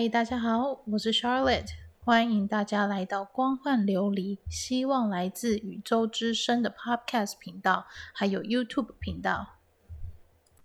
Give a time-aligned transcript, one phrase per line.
[0.00, 1.66] 嗨，大家好，我是 Charlotte，
[2.02, 7.84] 欢迎大家来到光幻琉璃，希望来自宇宙之声的 Podcast 频道，
[8.14, 9.46] 还有 YouTube 频道。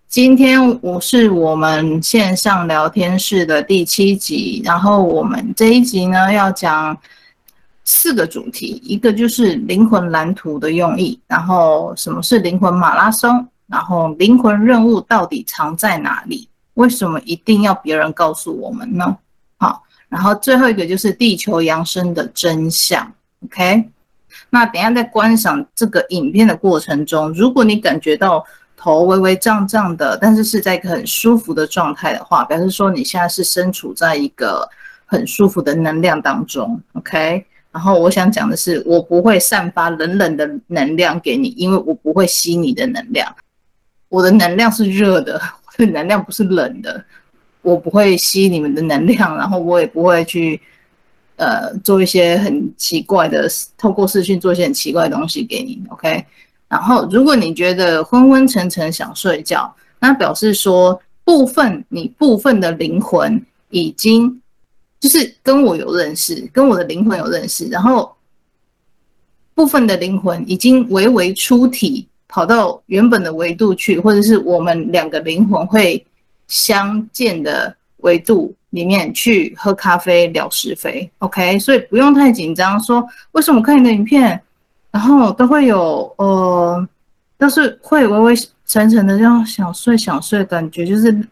[0.07, 6.97] 今天我是我们线上聊天室的第七集，然后我们这一集呢要讲
[7.83, 16.47] 四个主题，一个就是灵魂蓝图的用意，然后什么是灵魂马拉松，然后灵魂任务到底藏在哪里？
[16.75, 19.17] 为什么一定要别人告诉我们呢？
[20.09, 23.11] 然后最后一个就是地球扬升的真相。
[23.45, 23.89] OK，
[24.49, 28.43] 那等下在观赏这个影片的过程中，如果你感觉到
[28.77, 34.67] 头微微胀胀的，但是是在一个很舒服的状态的话，表示说你现在是身处在一个
[35.05, 36.79] 很舒服的能量当中。
[36.93, 43.35] OK，然后我想讲的是，我不会散发冷冷的能量给你，因为我不会吸你的能量，
[44.09, 45.33] 我的能量是热的，
[45.77, 45.91] 我的。
[45.91, 47.03] 能量不是冷的，
[47.65, 50.61] 我不会吸你们的能量， 然后我也不会去
[51.35, 56.23] 呃做一些很奇怪的，透过视讯做一些很奇怪的东西给你，OK？
[56.69, 64.41] 然后如果你觉得昏昏沉沉想睡觉，那表示说部分你部分的灵魂已经
[64.99, 68.15] 就是跟我有认识，跟我的灵魂有认识，然后
[69.53, 72.07] 部分的灵魂已经微微出体。
[72.27, 76.05] 跑到原本的维度去，或者是我们两个灵魂会
[76.47, 81.57] 相见的维度里面去喝咖啡聊是非，OK？
[81.59, 84.41] 所以不用太紧张，说为什么看你的影片，
[84.91, 86.87] 然后都会有呃，
[87.37, 88.35] 都是会微微
[88.65, 91.27] 沉沉的这样想睡想睡的感觉，就是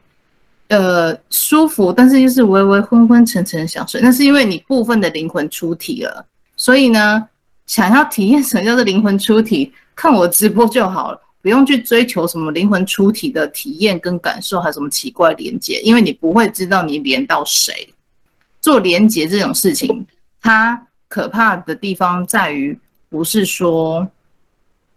[0.70, 6.26] 呃舒服，但是又是微微昏昏沉沉想睡，那是因为你部分的灵魂出体了，
[6.56, 7.28] 所以呢，
[7.66, 9.72] 想要体验什么叫做灵魂出体。
[9.96, 17.94] 看我直播就好了，不用去追求什么灵魂出体的体验跟感受，还有什么奇怪连接，因为你不会知道你连到谁。
[18.62, 20.08] 做连接这种事情，
[20.42, 22.76] 它可怕的地方在于，
[23.10, 24.10] 不是说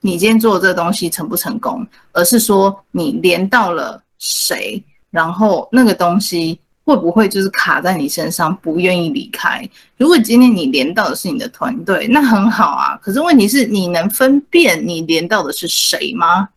[0.01, 6.59] 你今天做的这个东西成不成功，而是说你连到了谁，然后那个东西。
[6.87, 9.69] 会不会就是卡在你身上，不愿意离开？
[9.97, 12.97] 如果今天你连到的是你的团队，那很好啊。
[13.03, 16.49] 可是问题是你能分辨你连到的是谁吗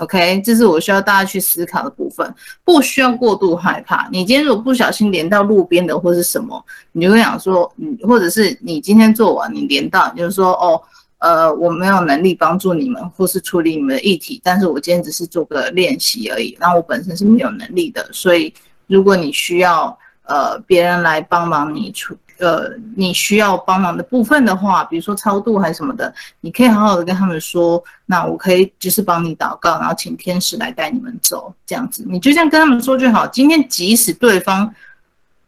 [0.00, 2.30] ？OK，这是我需要大家去思考的部分，
[2.62, 4.06] 不需要过度害怕。
[4.12, 10.82] 你今天如果不小心连到路边的或是什么，你就会想说，嗯，或者是你今天做完你连到，就是说，哦，
[11.20, 18.52] 呃，我没有能力帮助你们或是处理你们的议题，但是我今天只是做个练习而已，那我本身是没有能力的，所以。
[18.90, 33.26] 如果你需要呃别人来帮忙你出呃你需要帮忙的部分的话，比如说超度还是什么的，你可以好好的跟他们说，那我可以就是帮你祷告，然后请天使来带你们走，这样子，你就这样跟他们说就好。
[33.26, 34.74] 今天即使对方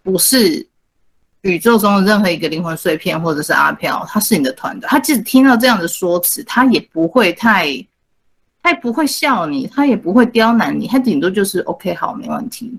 [0.03, 0.67] 不是
[1.41, 7.67] 宇宙中的任何一个灵魂碎片或者是阿飘，他是你的团队，他即使听到这样的说辞，他也不会太，
[8.63, 12.79] 他也不会笑你，他也不会刁难你，他顶多就是 OK 好，没问题。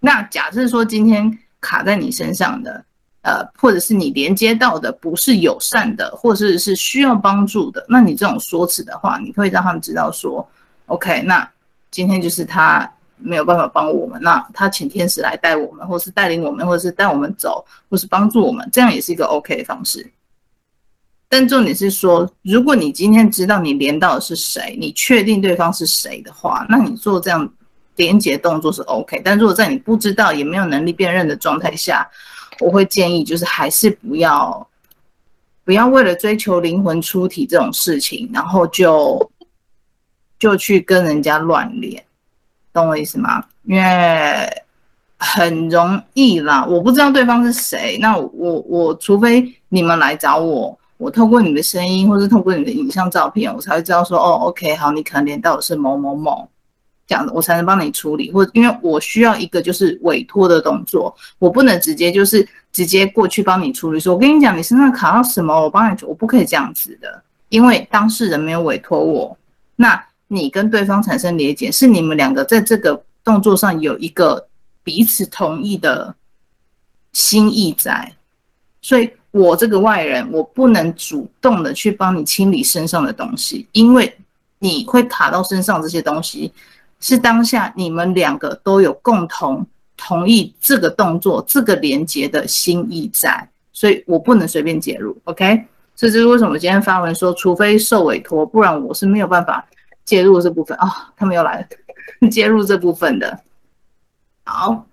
[0.00, 2.84] 那假设说今天卡在你身上的，
[3.22, 10.48] 呃，或者是你连接到的不是友善的，或者是是需要帮助的，那你这种说辞的话，你会让他们知道说
[10.86, 11.50] ，OK，那
[11.90, 20.08] 今天就是他没有办法帮我们，那他请天使来带我们，或是带领我们，或者是带我们走，或是帮助我们，这样也是一个 OK 的方式。
[21.28, 27.52] 但重点是说，如果你今天知道你连到的是谁，你确定对方是谁的话，那你做这样。
[27.98, 32.08] 连接动作是 OK，但如果在你不知道也没有能力辨认的状态下，
[32.60, 34.66] 我会建议就是还是不要
[35.64, 39.30] 不要为了追求灵魂出体这种事情，然后就
[40.38, 42.02] 就去跟人家乱连，
[42.72, 43.44] 懂我意思吗？
[43.64, 44.62] 因为
[45.18, 56.48] 很容易啦，我不知道对方是谁，那我我除非你们来找我，我透过你的声音或是透过你的影像照片，我才会知道说哦，OK，好，你可能连到的是某某某。
[57.08, 63.98] 这样子我才能帮你处理，或者因为我需要一个就是委托的动作，我不能直接就是直接过去帮你处理。
[63.98, 69.34] 说我跟你讲，你身上卡到什么，我帮你，我不可以这样子的，因为当事人没有委托我。
[69.74, 74.46] 那你跟对方产生连结，是你们两个在这个动作上有一个
[74.84, 76.14] 彼此同意的
[77.14, 78.12] 心意在，
[78.82, 84.14] 所以我这个外人，我不能主动的去帮你清理身上的东西，因为
[84.58, 86.52] 你会卡到身上这些东西。
[87.00, 89.66] 是当下你们两个都有共同
[89.96, 95.16] 同意这个动作、这个连接的心意在，所以我不能随便介入。
[95.24, 95.64] OK，
[95.94, 99.66] 这就是为什么今天发文说，除非受委托，不然我是没有办法
[100.04, 100.92] 介入这部分啊、哦。
[101.16, 101.66] 他们又来了，
[102.30, 103.40] 介入这部分的。
[104.44, 104.86] 好，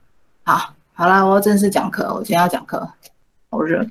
[0.43, 2.87] 好，好啦，我要正式讲课，我今天要讲课，
[3.49, 3.85] 好热。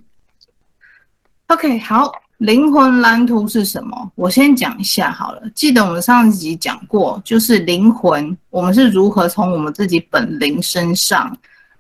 [1.46, 2.12] OK，好，
[2.44, 4.12] 灵魂蓝图是什么？
[4.14, 5.42] 我先讲一下好了。
[5.54, 11.34] 记得我们上一集讲过，就是灵魂，我们是如何从我们自己本灵身上，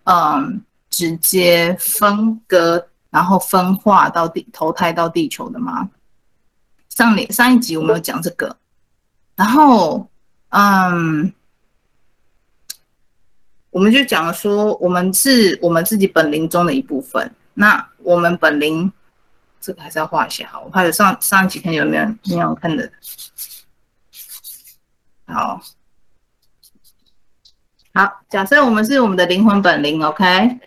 [0.04, 5.90] 嗯，直接分割，然后分化到地投胎到地球的吗？
[6.88, 8.56] 上里上一集我们有讲这个，
[9.36, 10.08] 然后，
[10.48, 11.32] 嗯。
[13.70, 17.28] 我们就讲了说，我们是我们自己本灵中的一部分。
[17.54, 18.90] 那我们本灵，
[19.64, 20.60] 这个还是要画一下好。
[20.62, 22.90] 我怕有上上几天有没有没有看的？
[25.26, 25.58] 好，
[27.94, 30.58] 好，假设我们是我们的灵魂本灵，OK？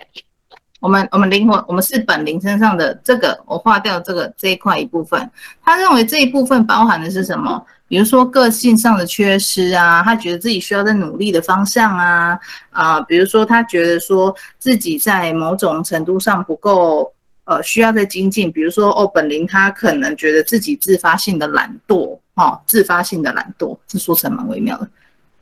[0.79, 5.29] 我们我们灵魂，我们是本灵身上的这个，我划掉这个这一块一部分。
[5.63, 7.63] 他认为这一部分包含的是什么？
[7.87, 12.39] 比如说个性上的缺失啊，他觉得自己需要在努力的方向啊，
[12.69, 17.11] 啊、比如说他觉得说自己在某种程度上不够，
[17.47, 18.51] 呃，需要再精进。
[18.51, 24.87] 比如说哦，本灵他可能觉得自己自发性的懒惰，哦，自发性的懒惰，这说成蛮微妙的，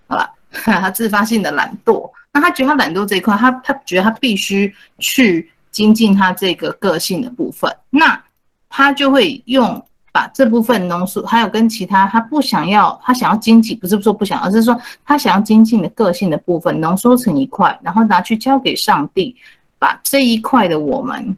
[0.07, 0.29] 好了？
[0.63, 8.23] 他自发性的懒惰，那他觉得他懒惰这一块，他他觉得他必须去精进他这个个性的部分，那
[8.69, 9.85] 他就会用。
[10.15, 19.35] 把这部分浓缩，还有跟其他他不想要，他想要精进，不是说不想，而是说他想要精进的个性的部分浓缩成一块，然后拿去交给上帝，
[19.77, 21.35] 把这一块的我们，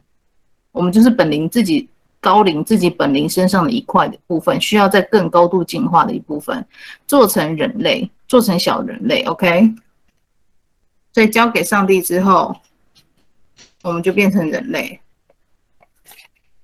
[0.72, 1.88] 我们就是本灵自己
[2.20, 6.66] 高灵自己本灵身上的一块的部分，需要在更高度进化的一部分，
[7.06, 9.74] 做成人类，做成小人类，OK？
[11.12, 12.56] 所以交给上帝之后，
[13.82, 15.00] 我们就变成人类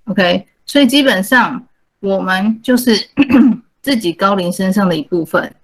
[0.05, 0.47] ，OK？
[0.67, 1.67] 所以基本上。
[2.01, 2.95] 我们就是
[3.81, 5.55] 自己高灵身上的一部分，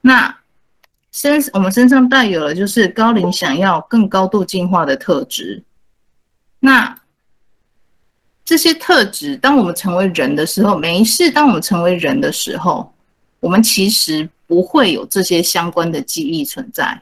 [0.00, 0.34] 那
[1.12, 5.62] 身我们身上带有了就是高灵想要更高度进化的特质。
[6.58, 6.98] 那
[8.44, 11.30] 这些特质，当我们成为人的时候，没事。
[11.30, 12.92] 当我们成为人的时候，
[13.40, 17.00] 我们其实不会有这些相关的记忆存在。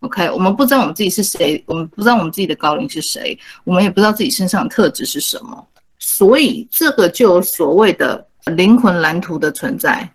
[0.00, 5.66] OK，我们不知道我们自己是谁，我们不知道我们自己的高龄是谁，我们也不知道自己身上的特质是什么，
[5.98, 8.26] 所以这个就有所谓的。
[8.56, 10.10] 灵魂蓝图的存在，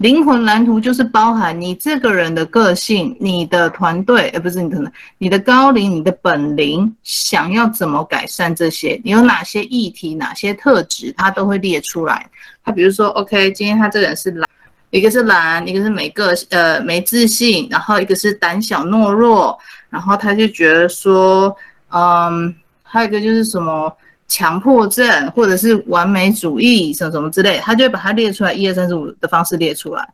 [0.00, 8.98] 灵魂蓝图就是包含你这个人的个性、你的团队，而不是你的你的高龄、你的本灵，想要怎么改善这些？
[9.04, 12.26] 你有哪些议题、哪些特质，他都会列出来。
[12.64, 14.48] 他比如说，OK，今天他这个人是蓝，
[14.88, 19.58] 一个是蓝，一个是没个呃没自信，然后一个是胆小懦弱，
[19.90, 21.54] 然后他就觉得说，
[21.90, 23.94] 嗯，还有一个就是什么？
[24.30, 30.08] 强迫症，或者是完美主义，什么什么之类，他就会把它列出来，一二三四五的方式列出来。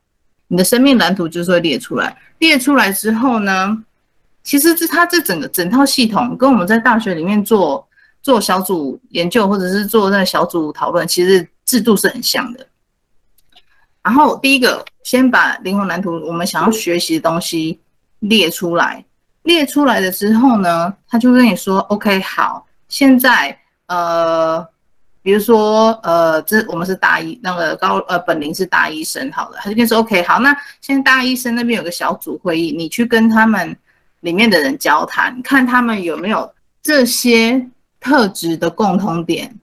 [0.48, 2.16] 你的生命蓝图就是会列出来。
[2.38, 3.76] 列出来之后呢，
[4.42, 7.86] 其实这它这整个整套系统跟我们在大学里面做
[8.22, 12.66] 做小组研究，或者是做那个小组讨论，其实制度是很像的。
[14.02, 17.78] 然后第一个，先把灵魂蓝图我们想要学习的东西
[18.20, 19.04] 列出来。
[19.42, 23.54] 列出来了之后呢，他就跟你说：“OK，好，现在。”
[23.86, 24.66] 呃，
[25.22, 33.76] 比如说，呃，这我们是大一，那个高呃本林是大一生，好了，他就跟说 OK，好，那现在大一生那边有个小组会议，你去跟他们
[34.20, 36.52] 里面的人交谈，看他们有没有
[36.82, 37.68] 这些
[38.00, 39.54] 特质的共同点，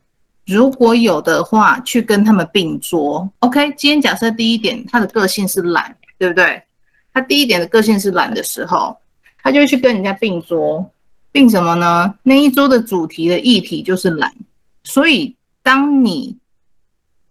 [0.46, 3.30] 如果有的话，去跟他们并桌。
[3.40, 6.62] OK，今天假设第一点他的个性是懒，对不对？
[7.14, 8.98] 他第一点的个性是懒的时候，
[9.42, 10.90] 他就会去跟人家并桌。
[11.34, 12.14] 并什么呢？
[12.24, 14.32] 那一周的主题的议题就是懒，
[14.84, 16.38] 所以当你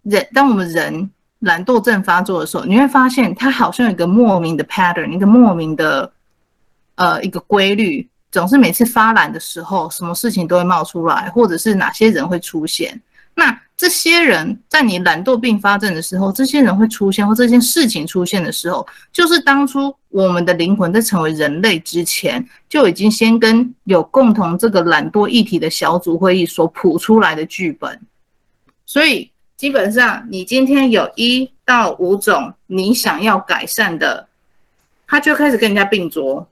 [0.03, 6.13] 人，当我们人懒惰症发作的时候，你会发现它好像有一个莫名的 pattern，一个莫名的
[6.97, 13.01] 呃一个规律，总是每次发懒的时候，什么事情都会冒出来，或者是哪些人会出现。
[13.37, 28.01] 那这些人在你懒惰病发症的时候，这些人会出现，或这件事情出现的时候，就是当初我们的灵魂在成为人类之前，就已经先跟有共同这个懒惰议题的小组会议所谱出来的剧本。
[28.87, 34.29] 所以基本上，你今天有一到五种你想要改善的，
[35.09, 36.47] 他就开始跟人家并桌。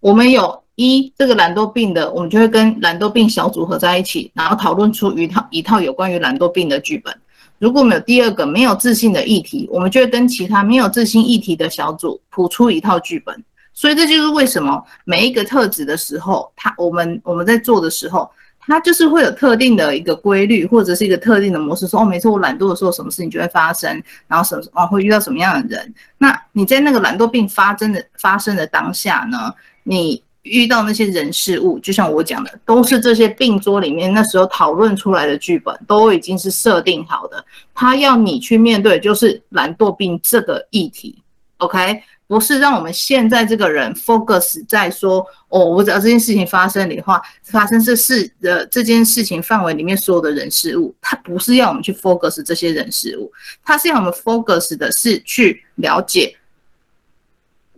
[0.00, 0.60] 我们有。
[0.82, 7.14] 一这个懒惰病的，我们就会跟懒惰病小组合在一起，然后讨论出一套一套有关于懒惰病的剧本。
[7.58, 13.44] 如果没有第二个没有自信的议题，我们就会跟其他没有自信议题的小组谱出一套剧本。
[13.74, 21.86] 所以这就是为什么每一个特质的时候，他我们我们在做的时候，它就是会有特定的一个规律，或者是一个特定的模式。
[21.86, 25.94] 说哦，每次我懒惰的时候，什么事情就会发生，然后什么哦会遇到什么样的人。
[26.16, 30.22] 那你在那个懒惰病发生的发生的当下呢，你。
[30.42, 37.44] 遇到那些人事物，就像我讲的，都是这些病桌里面那时候讨论出来的剧本，都已经是设定好的。
[37.74, 41.22] 他要你去面对，就是懒惰病这个议题
[41.58, 42.02] ，OK？
[42.26, 53.30] 不是让我们现在这个人 focus 在说，哦，我只要这件事情发生的话，发生这事的这件事情范围里面所有的人事物，他不是要我们去 focus 这些人事物，
[53.64, 56.36] 他是要我们 focus 的是去了解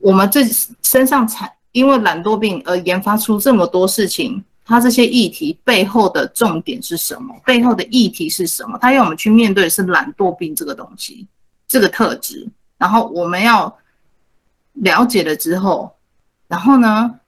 [0.00, 0.45] 我们这
[0.83, 1.50] 身上产。
[1.73, 7.35] 因为懒惰病而研发出这么多事情，它这些议题背后的重点是什么？
[7.45, 8.79] 背后的议题是什么？
[8.81, 11.26] 它要我们去面对的是懒惰病这个东西，
[11.67, 12.47] 这个特质。
[12.79, 13.75] 然后我们要
[14.75, 15.93] 了解了之后，
[16.49, 17.19] 然后呢，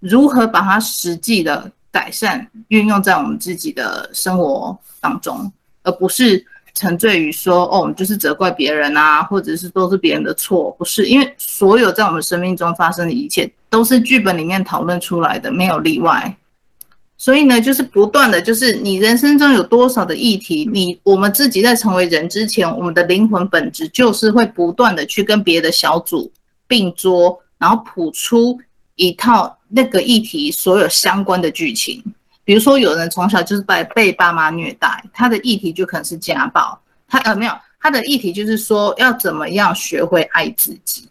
[0.00, 5.52] 如何把它实际的改善运用在我们自己的生活当中，
[5.82, 6.44] 而不是。
[6.78, 11.06] 沉醉于说哦，我们就是责怪别人啊，或者是都是别人的错，不是？
[11.06, 16.34] 因为所有在我们生命中发生的一切，都是剧本里面讨论出来的，没有例外。
[17.18, 26.32] 所以呢，就是不断的，就是你人生中有多少的议题，你我们自己在成为人之前，我们的灵魂本质就是会不断的去跟别的小组
[26.66, 28.58] 并桌，然后谱出
[28.94, 32.02] 一套那个议题所有相关的剧情。
[32.42, 36.80] 比如说，有人从小就是被被爸妈虐待，他的议题就可能是家暴。
[37.06, 41.06] 他呃没有，他的议题就是说要怎么样学会爱自己。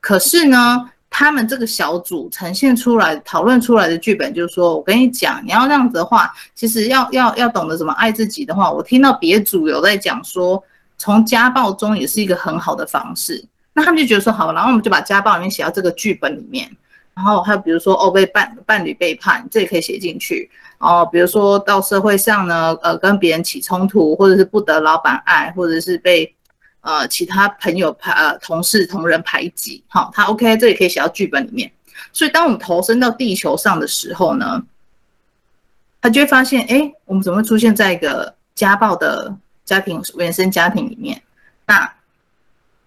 [0.00, 10.62] 可是呢，他们这个小组呈现出来、讨论出来的剧本就是说，我跟你讲，你要这样子的话，其实要要要懂得怎么爱自己的话，我听到别组有在讲说，
[10.96, 13.44] 从家暴中也是一个很好的方式。
[13.72, 16.68] 那他们就觉得说，好，然后我们就把家暴里面写到这个剧本里面。
[17.14, 20.48] 然后还有比如说哦，被伴伴侣背叛，这也可以写进去。
[20.78, 26.32] 哦，比如说到社会上呢，呃，跟别人起冲突，或者是不得老板爱，或者是被
[26.80, 31.70] 呃其他朋友排呃同事同仁排挤，好，他 OK，这也可以写到剧本里面。
[32.12, 34.62] 所以当我们投身到地球上的时候呢，
[36.00, 41.20] 他就会发现，哎，我们怎么会出现在一个家暴的家庭原生家庭里面？
[41.66, 41.92] 那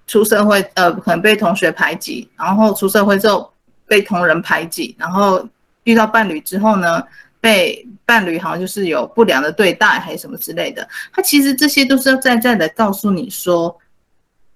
[0.08, 3.54] 出社会，呃，可能被同学排挤，然后出社会之后
[3.86, 5.48] 被同仁排挤，然后
[5.84, 7.04] 遇到伴侣之后呢，
[7.42, 10.88] 被伴侣好像就是有不良的对待，还是什么之类的。
[11.12, 13.76] 他其实这些都是要在在的告诉你说，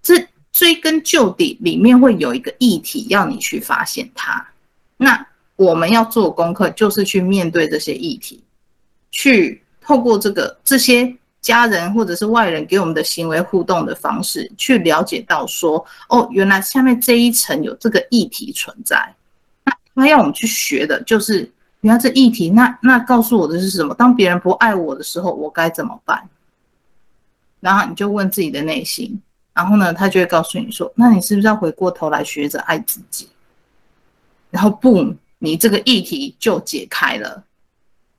[0.04, 0.13] 这
[0.51, 4.46] 追根究底里面会有一个议题要你去发现它。
[4.98, 5.25] 那
[5.56, 8.44] 我们要做功课，就是去面对这些议题，
[9.10, 11.12] 去透过这个这些
[11.42, 19.12] 家人或者是外人给我们的行为互动的方式，去了解到说，哦，原来下面这一层有这个议题存在。
[19.63, 21.51] 那他要我们去学的就是。
[21.86, 23.94] 原来这议题，那那告诉我的是什么？
[23.94, 26.27] 当别人不爱我的时候，我该怎么办？
[27.60, 29.22] 然后你就问自己的内心，
[29.54, 33.30] 然后呢，他就会告诉你说：“那你是不是要回过头来学着爱自己？”
[34.50, 37.44] 然后，boom，你这个议题就解开了。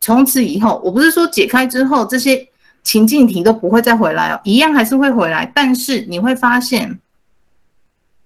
[0.01, 2.49] 从此以后，我不是说解开之后这些
[2.85, 5.45] 情境题都不会再回来哦，一样还是会回来。
[5.53, 7.01] 但是你会发现，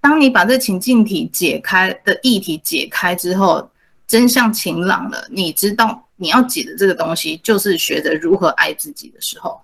[0.03, 3.71] 当你把这情境题解开的议题解开之后，
[4.11, 9.61] 真相晴朗了，你知道你要解的这个东西，就是学着如何爱自己的时候，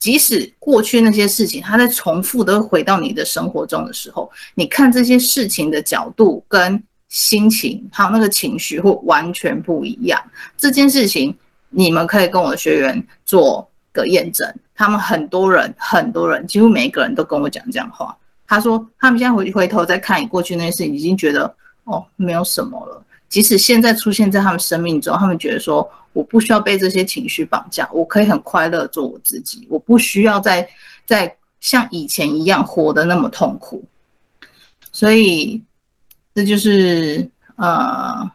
[0.00, 10.20] 即使过去那些事情，它在重复的回到你的生活中的时候，你看这些事情的角度跟心情，还有那个情绪会完全不一样。
[10.56, 11.32] 这件事情，
[11.70, 14.52] 你们可以跟我的学员做个验证。
[14.74, 18.16] 他们很多人，很多人，几乎每一个人都跟我讲这样话。
[18.44, 23.00] 他说，他们现在回回头再看你过去那些事情，已经觉得哦，没有什么了。
[23.34, 30.68] 即使现在出现在他们生命中，他们觉得说，我不需要被这些情绪绑架，我可以很快乐做我自己，我不需要再
[31.04, 33.84] 再像以前一样活得那么痛苦。
[34.92, 35.60] 所以
[36.32, 38.30] 这就是呃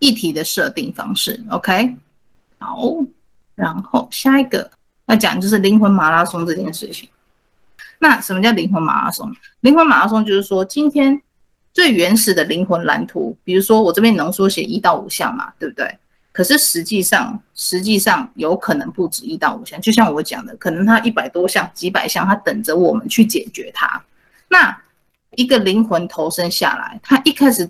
[0.00, 1.42] 议题的设定方式。
[1.48, 1.96] OK，
[2.58, 2.78] 好，
[3.54, 4.70] 然后下一个
[5.06, 7.08] 要讲就是灵魂马拉松这件事情。
[8.00, 9.34] 那什么叫灵魂马拉松？
[9.60, 11.22] 灵魂马拉松就是说今天。
[11.72, 15.98] 最原始的灵魂蓝图，比如说我这边浓缩写一到五项嘛，对不对？
[16.30, 24.02] 可是实际上，实际上有可能不止一到五项，就像我讲的，可能它一百多项、几百项，它等着我们去解决它。
[24.48, 24.74] 那
[25.36, 27.68] 一个灵魂投生下来，它一开始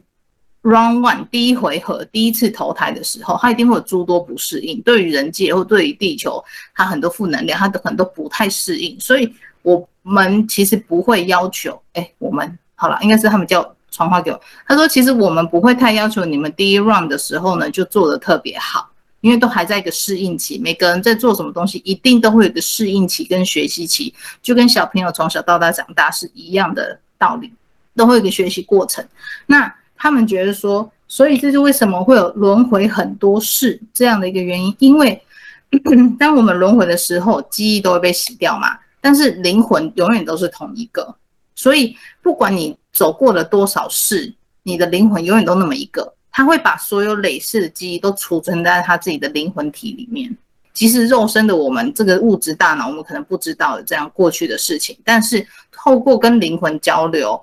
[0.62, 6.42] round one 第一回合第一次投胎的时候，它一定会有诸多不适应，对于人界或对于地球，
[6.74, 9.32] 它很多负能量，它的很多不太适应，所以
[9.62, 13.74] 我们其实不会要求，哎，我们好了，应该是他们叫。
[13.92, 20.58] 传话给我，他说：“其实我们不会太要求你们第一 round 的时候呢，就做的特别好，因为都还在一个适应期。
[20.58, 27.52] 每个人在做什么东西，一定都会有个适应期跟学习期，就跟小朋友从小到大长大是一样的道理，
[27.94, 29.06] 都会有个学习过程。
[29.46, 34.74] 那他们觉得说，所以这是为什么会有轮回很多事这样的一个原因。
[34.78, 35.22] 因为
[36.18, 41.14] 当我们轮回的时候，记忆都会被洗掉嘛，但是灵魂永远都是同一个。
[41.54, 44.32] 所以不管你走过了多少世，
[44.62, 46.14] 你的灵魂永远都那么一个。
[46.30, 50.34] 他会把所有累世的记忆都储存在他自己的灵魂体里面。
[50.72, 57.38] 即使肉身的我们这个物质大脑，我们可能不知道这样过去的事情，但是透过跟灵魂交流，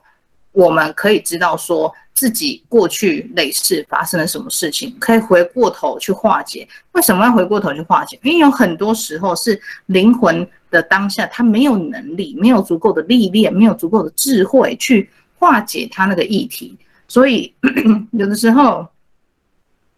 [0.51, 6.67] 我们可以知道说自己过去累世发生了什么事情，可以回过头去化解。
[6.93, 8.19] 为什么要回过头去化解？
[8.23, 15.07] 因为有很多时候是灵魂的当下，他没有能力，没有足够的历练，没有足够的智慧去
[15.39, 16.77] 化解他那个议题，
[17.07, 17.53] 所以
[18.11, 18.87] 有的时候。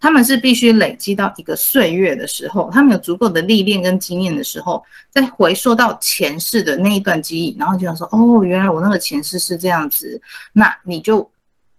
[0.03, 10.19] 他们是必须累积到一个岁月的时候，他们有足够的历练跟经验的时候，再回溯到前世的那一段记忆，然后就想说：哦，原来我那个前世是这样子。
[10.53, 11.29] 那你就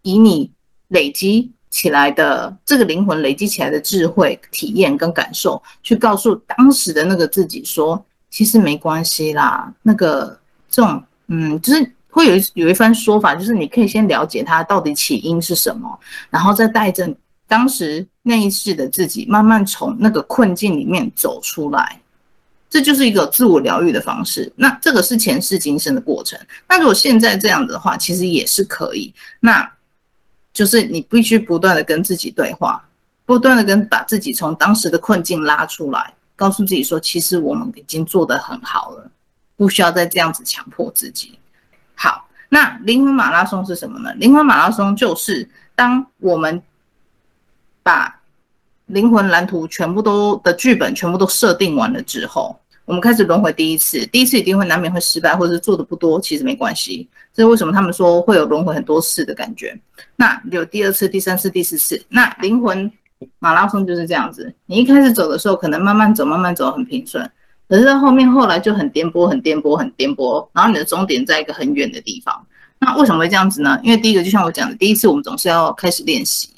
[0.02, 0.48] 以你
[0.86, 9.74] 累积起来的这个灵魂累积起来的智慧、体验跟感受，去告诉当时的那个自己说：其实没关系啦。
[9.82, 10.38] 那个
[10.70, 15.98] 这种，嗯，就是会有一有一番说法，就是你可以先了解它到底起因是什么，
[16.30, 17.12] 然后再带着。
[17.48, 22.00] 当时那一世的自己慢慢从那个困境里面走出来，
[22.70, 24.50] 这就是一个自我疗愈的方式。
[24.56, 26.38] 那这个是前世今生的过程。
[26.66, 29.12] 那如果现在这样子的话，其实也是可以。
[29.40, 29.70] 那
[30.54, 32.82] 就是你必须不断的跟自己对话，
[33.26, 39.10] 不断的跟把自己从当时的困境拉出来，告诉自己说，其实我们已经做得很好了，
[39.58, 41.38] 不需要再这样子强迫自己。
[42.52, 44.12] 那灵魂马拉松是什么呢？
[44.16, 46.62] 灵魂马拉松就是当我们。
[47.84, 48.20] 把
[48.86, 54.06] 灵魂蓝图全部都的剧本全部都设定完了之后，我们开始轮回第一次。
[54.06, 57.08] 第一次一定会难免会失败，或者是做的不多，其实没关系。
[57.34, 59.76] 这是为什么他们说会有轮回很多次的感觉。
[60.14, 62.00] 那有第二次、第三次、第四次。
[62.08, 62.88] 那灵魂
[63.40, 64.54] 马拉松就是这样子。
[64.66, 67.28] 你一开始走的时候，可能慢慢走，慢慢走很平顺，
[67.72, 70.46] 可是到后面后来就很颠簸、很颠簸、很颠簸。
[70.52, 72.46] 然后你的终点在一个很远的地方。
[72.78, 73.80] 那为什么会这样子呢？
[73.82, 76.50] 因为第一个就像我讲的，第一次我们总是要开始练习。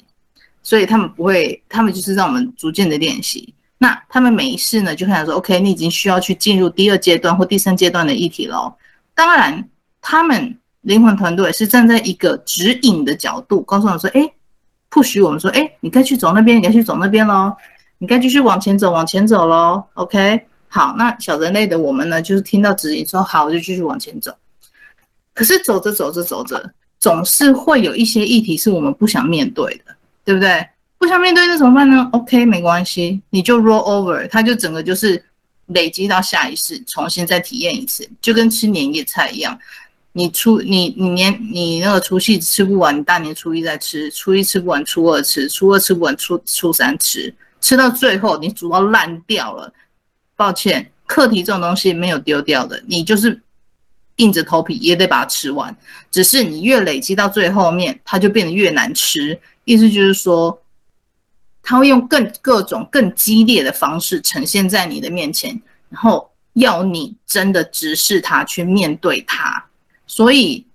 [0.61, 3.53] 所以他们不会，他们就是让我们逐渐的练习。
[3.77, 8.75] 那他们每一次呢，就开始说：“OK，你已经需要去进入第二阶段或第三阶段的议题了。”
[9.15, 9.69] 当然，
[10.01, 14.29] 他们灵魂团队是站在一个指引的角度，告诉我们说：“哎，
[14.89, 17.55] 不许我们说，哎，你该去走那边，你该去走那边喽，
[17.99, 19.81] 你该继续往前走，往前走喽。
[19.93, 24.35] ”OK，好，那小人类的我们呢，就是听到指引说：“好，我就继续往前走。”
[25.33, 29.95] 可是走着走着走着，总是会有一些议题是我们不想面对的。
[30.25, 30.67] 对不对？
[30.97, 35.23] 不想面对那怎么办呢？OK，没关系，你就 roll over，它就整个就是
[35.67, 39.55] 累积到下一世，重新再体验一次，就跟吃年夜菜一样。
[40.13, 49.71] 你初你你年你那个除夕吃不完，你大年初一再吃，初一吃不完，初二吃，初二吃不完，初初三吃，吃到最后你煮到烂掉了。
[50.35, 53.41] 抱歉，课题这种东西没有丢掉的，你就是
[54.17, 55.75] 硬着头皮也得把它吃完。
[56.11, 59.39] 只是你越累积到最后面，它就变得越难吃。
[59.63, 60.61] 意思就是说，
[61.63, 69.65] 他会用更各种更激烈的方式呈现在你的面前，然后要你真的直视他，去面对他。
[70.05, 70.65] 所以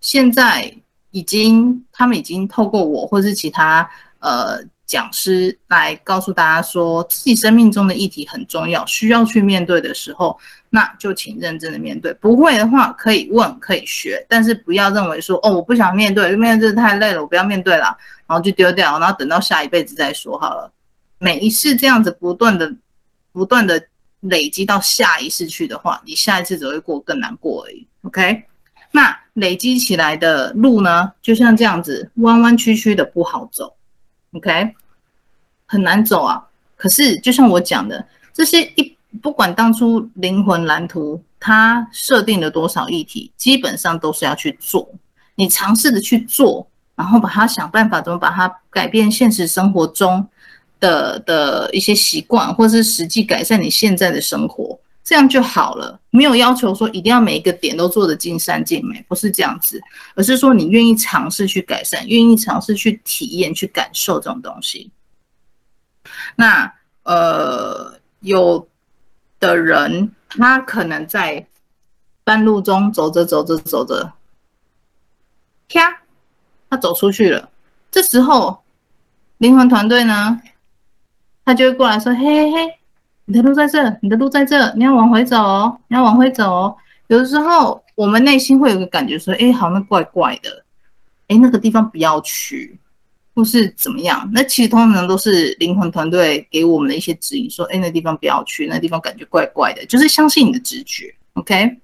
[0.00, 0.76] 现在
[1.12, 10.38] 已经，他们已经透过我或是其他呃讲师来告诉大家说，自己生命中的议题很重要，需要去面对的时候。
[10.68, 17.96] 那就请认真的面对，不会的话可以问可以学，但是不要认为说哦，我不想面对，面对太累了，我不要面对了，
[18.26, 20.70] 然后就丢掉，然后等到下一辈子再说好了。
[21.18, 22.70] 每一次这样子不断的
[23.32, 23.82] 不断的
[24.20, 27.86] 累积到下一次去的话，你下一次只会过更难过而已。
[28.02, 28.42] OK，
[28.90, 33.74] 那累积起来的路呢，就像这样子弯弯曲曲的不好走
[34.36, 34.74] ，OK，
[35.66, 36.44] 很难走啊。
[36.76, 38.94] 可是就像我讲的，这些一。
[39.22, 44.86] 不管当初灵魂蓝图它设定了多少议题，基本上都是要去做。
[45.36, 50.28] 你尝试的去做，然后把它想办法怎么把它改变现实生活中
[50.80, 55.98] 的的一些习惯，或是实际改善你现在的生活，这样就好了。
[56.10, 59.80] 没有要求说一定要每一个点都做得尽善尽美，不是这样子，
[60.16, 64.90] 而是说你愿意尝试去改善，愿意尝试去体验、去感受这种东西。
[66.34, 68.68] 那呃有。
[69.38, 71.46] 的人，他可能在
[72.24, 74.14] 半路中走着走着走着，
[75.68, 76.00] 啪，
[76.70, 77.50] 他走出去了。
[77.90, 78.64] 这时候，
[79.36, 80.40] 灵魂团队呢，
[81.44, 82.78] 他就会过来说：“嘿嘿嘿，
[83.26, 86.76] 你的路在这，你的路在这，你要往回走哦，你要往回走哦。”
[87.08, 90.64] 有的时候，我们内心会有个感觉说：“哎，好像怪怪的，
[91.28, 92.78] 哎，那个地方不要去。”
[93.36, 94.26] 或是怎么样？
[94.32, 101.76] 那其实通常都是灵魂团队给我们的一些指引，说，哎，那地方不要去，那地方感觉怪怪的，就是相信你的直觉，OK？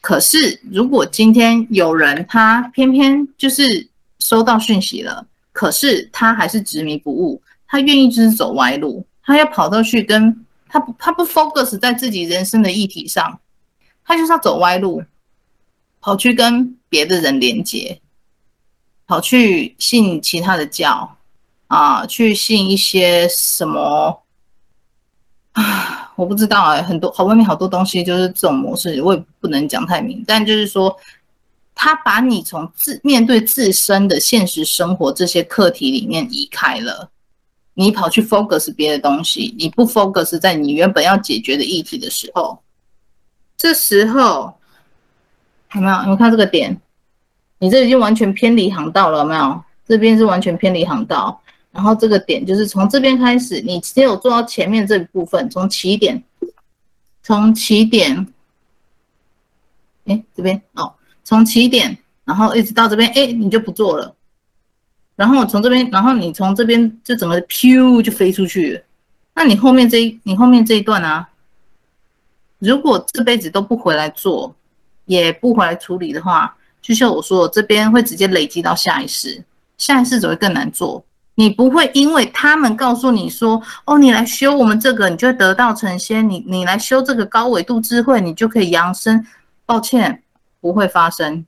[0.00, 3.86] 可是如果今天有人他偏偏就是
[4.20, 10.34] 收到讯息了，可是他还是执迷不悟，他愿意就是走歪路，他要跑到去跟
[10.70, 13.40] 他不他不 focus 在自己人生的议题上，
[14.04, 15.02] 他就是要走歪路，
[16.00, 18.00] 跑去跟别的人连接。
[19.06, 21.16] 跑去信其他的教
[21.66, 24.22] 啊，去信一些什么
[25.54, 26.12] 啊？
[26.14, 30.22] 我不知道哎，很多好外面好多东西就是这种模式，我也不能讲太明。
[30.24, 30.96] 但就是说，
[31.74, 37.10] 他把你从自面对自身的现实生活这些课题里面移开了，
[37.74, 42.58] 你跑去 focus 别的东西，你不 focus 在你原本要解决的议题的时候，
[43.56, 44.54] 这时候
[45.74, 46.06] 有没有？
[46.06, 46.80] 你看这个点。
[47.62, 49.62] 你这已经完全偏离航道了，有没有？
[49.86, 51.38] 这边是完全偏离航道，
[51.70, 56.24] 然后这个点就是从这边开始，你只有做到前面这一部分，从起点，
[57.22, 58.26] 从起点，
[60.06, 64.16] 哎，这边哦，从起点，然后一直到这边，哎，你就不做了，
[65.20, 68.82] 然后从这边，然后你从这边就整个飘就飞出去，
[69.34, 71.28] 那你后面这一，你后面这一段啊，
[72.58, 74.56] 如果这辈子都不回来做，
[75.04, 76.56] 也不回来处理的话。
[76.80, 79.44] 就像我说，这边会直接累积到下一世，
[79.76, 81.04] 下一世只会更难做。
[81.34, 86.26] 你不会因为他们告诉你说，哦，你来修我们这个，你就会得道成仙。
[86.26, 89.22] 你你来修这个高维度智慧，你就可以扬升。
[89.66, 90.22] 抱歉，
[90.62, 91.44] 不会发生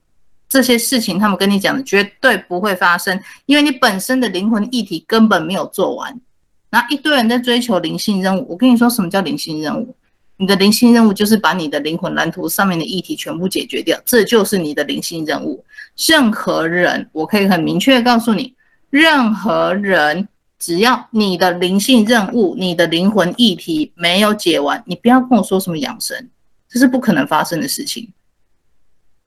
[0.53, 1.17] 这些事情。
[1.17, 6.21] 他们跟你讲的绝对不会发生，因为你本身的灵魂议题根本没有做完。
[6.69, 8.45] 然后一堆人在追求灵性任务。
[8.47, 9.95] 我跟你说，什么叫灵性任务？
[10.37, 15.65] 你的灵性任务就是把你的灵魂蓝图上面的议题全部解决掉，这就是你的灵性任务。
[16.07, 18.53] 任何人，我可以很明确告诉你，
[18.89, 20.27] 任何人，
[20.59, 26.29] 只要你的灵性任务、你的灵魂议题没有解完，你不要跟我说什么养生，
[26.67, 28.11] 这是不可能发生的事情，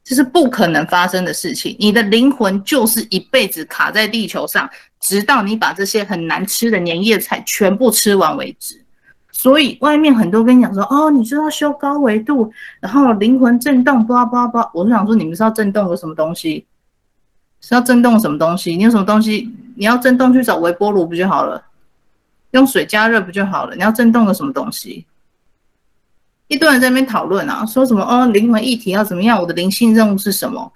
[0.07, 1.75] 这是不可能发生的事情。
[1.81, 8.81] 你的灵魂就是一辈子卡在地球上，直到你把这些很难吃的年夜菜全部吃完为止。
[9.33, 14.71] 所以外面很多跟你讲说，哦，你知道修高维度，然后灵魂震动，叭叭叭。
[14.73, 16.65] 我是想说，你们是要震动个什么东西？
[17.61, 18.77] 是要震动什么东西？
[18.77, 19.53] 你有什么东西？
[19.75, 21.61] 你要震动去找微波炉不就好了？
[22.53, 23.75] 用水加热不就好了？
[23.75, 25.05] 你要震动个什么东西？
[26.49, 29.41] 一堆人在那边讨论啊，说什么哦，灵魂议题要怎么样？
[29.41, 30.73] 我的灵性任务是什么？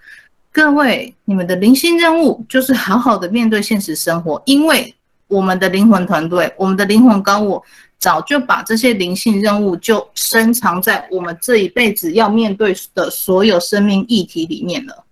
[0.52, 4.94] 各位，你们的灵性任务就是好好的面对现实生活，因为
[5.28, 7.62] 我们的灵魂团队，我们的灵魂高我。
[8.00, 15.04] 早就把这些灵性任务就深藏在我们这一辈子要面对的所有生命议题里面了。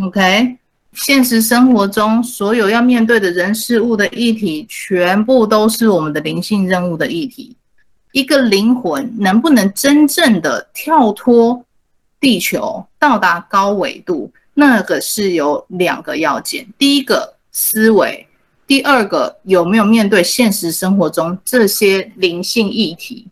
[0.00, 0.56] OK，
[0.94, 7.54] 现实生活中所有要面对的人事物的议题，全部都是我们的灵性任务的议题。
[8.14, 11.64] 一个灵魂能不能真正的跳脱
[12.20, 16.64] 地球，到达高纬度，那个是有两个要件。
[16.78, 18.24] 第一个，思维。
[18.68, 23.26] 第二个，有没有面对现实生活中这些灵性议题？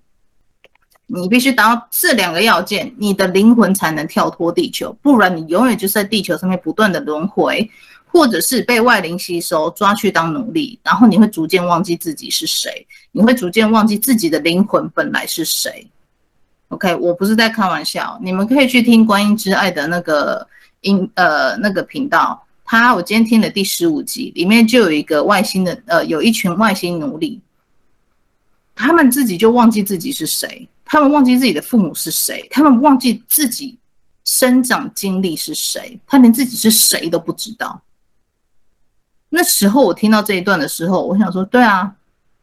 [1.07, 7.71] 你必须达到这两个要件，你的灵魂才能跳脱地球，不然你永远就是在地球上面不断的轮回，
[8.13, 15.91] 或者是被外灵吸收，抓去当奴隶，然后你会逐渐忘记自己是谁，你会逐渐忘记自己的灵魂本来是谁。
[16.69, 20.47] OK，我不是在开玩笑，你们可以去听观音之爱的那个
[20.83, 22.47] 音，呃，那个频道。
[22.65, 27.41] 他，我今天听了第十五集，里面就有一个外星的，呃，有一群外星奴隶，
[28.75, 33.79] 他们自己就忘记自己是谁，他们忘记自己的父母是谁，他们忘记自己
[34.25, 37.83] 生长经历是谁，他连自己是谁都不知道。
[39.35, 41.95] 那时候我听到这一段的时候，我想说，对啊，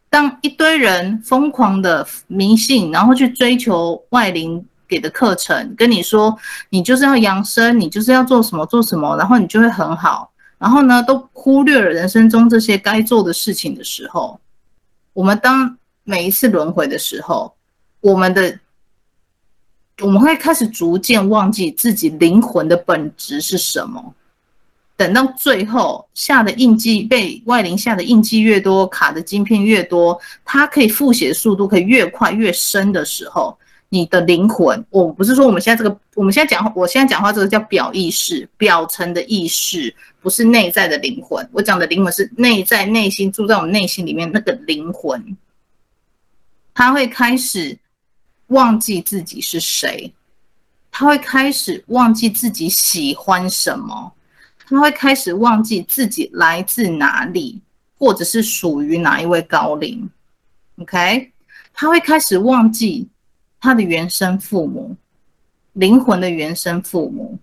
[0.10, 4.66] 当一堆人疯狂的迷信，然后去追求外灵。
[4.90, 6.36] 给的课程跟你说，
[6.72, 10.32] 你就是要养生，你就是要做什么做什么，然后你就会很好。
[10.58, 14.40] 然后呢，都忽略了人生中这些该做的事情的时候，
[15.14, 17.54] 我们当每一次轮回的时候，
[18.02, 18.60] 我们的
[20.02, 24.16] 我们会开始逐渐忘记自己灵魂的本质是什么。
[25.00, 33.58] 等到最后下的印记被外灵下的印记越多，卡的晶片越多，它可以复写速度可以越快越深的时候。
[33.92, 41.50] 你的灵魂，我不是说我们现在这个，我们现在讲，我现在讲话这个叫表意识，表层的意识，不是内在的灵魂。
[41.54, 45.36] 我讲的灵魂是内在内心住在我们内心里面那个灵魂，
[46.74, 47.80] 他会开始
[48.48, 50.14] 忘记自己是谁，
[50.92, 54.12] 他会开始忘记自己喜欢什么，
[54.70, 57.60] 他会开始忘记自己来自哪里，
[57.98, 60.08] 或者是属于哪一位高灵。
[60.78, 61.32] OK，
[61.74, 63.08] 他会开始忘记
[63.60, 64.96] 他的原生父母，
[65.74, 67.40] 灵魂的原生父母，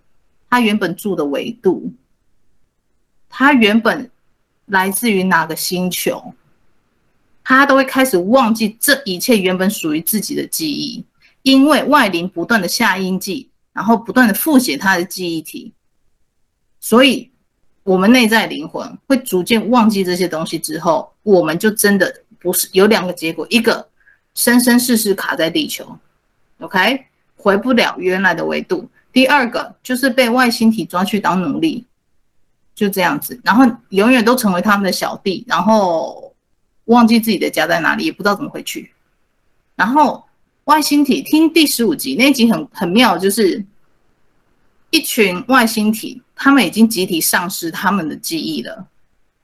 [0.49, 1.93] 他原本住的维度，
[3.29, 4.09] 他原本
[4.67, 6.33] 来自于哪个星球，
[7.43, 11.05] 他都会开始忘记这一切原本属于自己的记忆，
[11.43, 15.73] 因为外灵不断的下印记，然后不断的复写他的记忆体，
[16.88, 17.29] 所以
[17.83, 22.22] 我们内在灵魂会逐渐忘记这些东西之后，我们就真的。
[22.38, 23.88] 不是有两个结果，一个
[24.35, 25.99] 生生世世卡在地球
[26.61, 31.85] ，OK，回不了原来的维度；第二个就是被外星体抓去当奴隶，
[32.72, 36.33] 就这样子，然后永远都成为他们的小弟，然后
[36.85, 38.92] 忘记自己的家在哪里，也不知道怎么回去。
[39.75, 40.25] 然后
[40.64, 43.64] 外星体听第十五集那集很很妙，就是
[44.90, 48.87] 一群外星体，他们已经集体丧失他们的记忆了，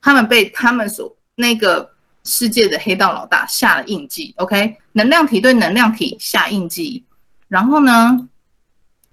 [0.01, 1.91] 他们被他们所那个。
[2.25, 7.03] 世界的黑道老大下了印记，OK，能量体对能量体下印记，
[7.49, 8.29] 然后呢，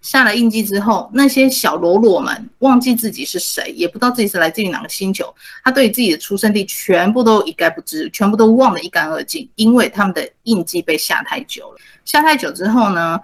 [0.00, 11.78] 下了印记之后，那些小喽啰们忘记自己是谁，也不知道自己是来自于哪个星球，他对自己的出生地全部都一概不知，全部都忘得一干二净，因为他们的印记被下太久了。
[12.04, 13.18] 下太久之后呢，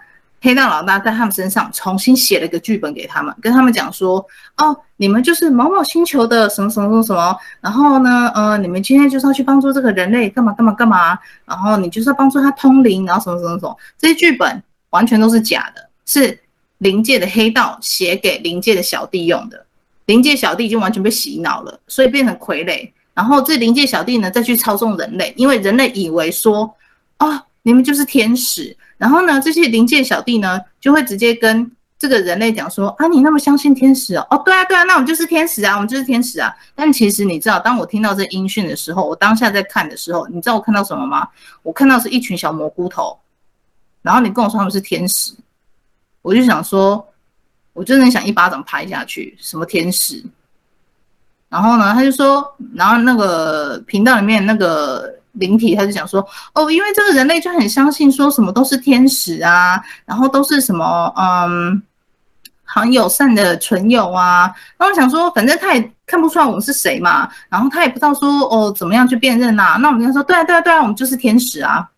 [0.46, 4.24] 黑道老大在他们身上重新写了一个剧本给他们，跟他们讲说
[4.58, 16.38] ：“哦，你们就是某某星球的什么什么什么什么，然后呢，呃，你们今天就是要去帮助这个人类干嘛干嘛干嘛，然后你就是要帮助他通灵，然后什么什么什么，这些剧本完全都是假的，是
[16.78, 19.66] 灵界的黑道写给灵界的小弟用的，
[20.04, 26.72] 灵界小弟已经完全被洗脑了，所以变成傀儡，然后这灵界小弟呢再去操纵人类，因为人类以为说，
[27.18, 34.26] 哦，你们就是天使。”然后呢，这些灵界小弟呢，就会直接跟这个人类讲说：“啊，你那么相信天使哦？
[34.30, 41.28] 哦，对啊，对啊，那我们就是天使啊，我们就是天使啊。”但其实你知道，当我听到这音讯的时候，我当下在看的时候，你知道我看到什么吗？
[41.62, 43.18] 我看到是一群小蘑菇头。
[44.02, 45.34] 然后你跟我说他们是天使，
[46.22, 47.06] 我就想说，
[47.74, 50.24] 我真的想一巴掌拍下去，什么天使？
[51.48, 55.14] 然后呢，他就说，然后那个频道里面那个。
[55.38, 61.82] 灵体他就讲说，哦，因为这个人类就很相信说什么都是天使啊，然后都是什么嗯
[62.64, 64.52] 很友善的存有啊。
[64.78, 69.76] 那我想说，反正他也看不出来我们是谁嘛，然后他也不知道说哦怎么样去辨认呐、啊。
[69.76, 71.88] 那我们就说，对啊对啊对啊，我们就是天使啊。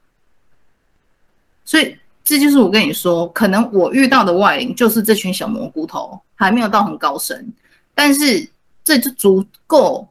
[1.65, 7.53] 所以这就是我跟你说，可能我遇到的外灵就是这群小蘑菇头，还没有到很高深，
[7.95, 8.49] 但是
[8.85, 10.09] 这就足够。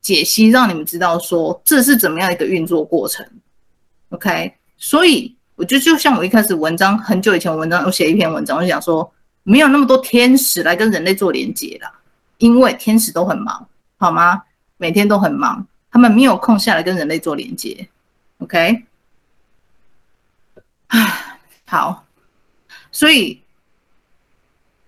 [0.00, 3.26] 解析让你们知道说这是怎么样一个运作过程
[4.10, 4.54] ，OK？
[4.76, 11.92] 所以我觉得就像我一开始文章很久以前文章我写一篇文章，我就想说没有那么多天使来跟人类做连接啦，
[12.38, 14.42] 因为天使都很忙，好吗？
[14.78, 17.88] 每天都很忙，他们没有空下来跟人类做连接
[18.38, 18.84] ，OK？
[20.88, 22.06] 唉，好，
[22.90, 23.39] 所以。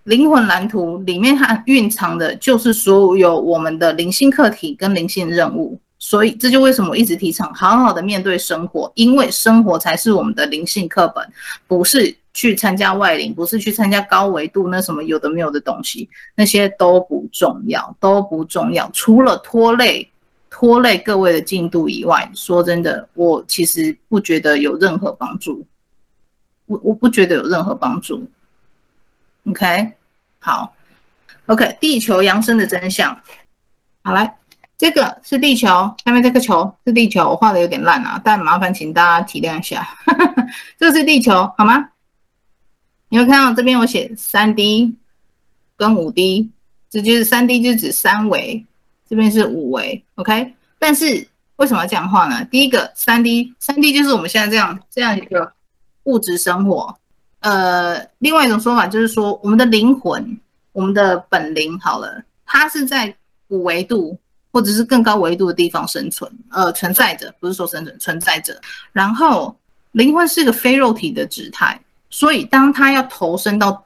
[0.05, 11.25] 灵魂蓝图里面它蕴藏的就是所有我们的灵性课题跟灵性任务，所以这就为什么我一直提倡好好的面对生活，因为生活才是我们的灵性课本，
[11.69, 20.11] 不是去参加外灵，不是去参加高维度那什么有的没有的东西，那些都不重要，都不重要，除了拖累
[20.51, 25.65] 拖累各位的进度以外，说真的，我其实不觉得有任何帮助，
[26.67, 28.27] 我我不觉得有任何帮助。
[29.45, 29.93] OK，
[30.39, 30.73] 好
[31.47, 33.21] ，OK，地球扬升的真相。
[34.05, 34.37] 好，来，
[34.79, 35.67] 这个是地球，
[36.05, 39.85] 下面这个球是地球，我画的有点烂啊，但麻烦请大家体谅一下。
[40.79, 41.91] 这是地球，好吗？
[43.09, 44.97] 你会看到这边我写三 D
[45.77, 46.51] 跟五 D，
[46.89, 48.65] 这就是三 D 就指三维，
[49.09, 50.55] 这边是五维，OK。
[50.79, 52.45] 但是为什么要这样画呢？
[52.45, 55.53] 第一个三 D，三 D 就是我们现在这样这样一个
[56.05, 56.97] 物质生活。
[57.43, 60.39] 呃，另外一种说法就是说，我们的灵魂，
[60.73, 63.15] 我们的本灵好了，它是在
[63.49, 64.19] 五维度
[64.53, 68.61] 或者是更高维度的地方生存，呃，存在着，不是说生存，存在着。
[68.93, 69.57] 然后，
[69.93, 73.85] 灵魂是个非肉体的质态，所以当它要投身到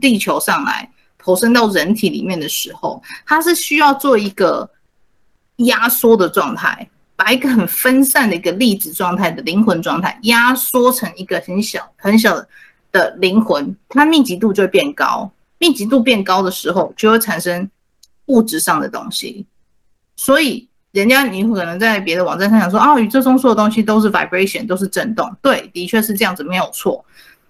[0.00, 4.68] 地球上来，投身到人体里面的时候，它是需要做一个
[5.56, 6.88] 压缩的状态。
[7.14, 12.48] 把一个很分散的一个粒子状态的灵魂状态压缩成一个很小很小的
[12.92, 15.32] 的灵魂，它密集度就会变高。
[15.58, 17.68] 密集度变高的时候，就会产生
[18.26, 19.46] 物质上的东西。
[20.14, 25.34] 所以，人家你可能在别的网站上想说，啊，宇宙中所有东西都是 vibration，都是震动。
[25.40, 27.04] 对，的确是这样子，没有错。